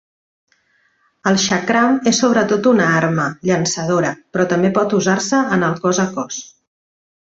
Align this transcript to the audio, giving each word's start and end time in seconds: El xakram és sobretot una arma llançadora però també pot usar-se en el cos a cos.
El 1.31 1.37
xakram 1.43 1.99
és 2.13 2.23
sobretot 2.25 2.71
una 2.73 2.89
arma 3.03 3.29
llançadora 3.51 4.17
però 4.35 4.49
també 4.57 4.75
pot 4.81 5.01
usar-se 5.03 5.47
en 5.59 5.71
el 5.73 5.81
cos 5.87 6.05
a 6.09 6.13
cos. 6.21 6.47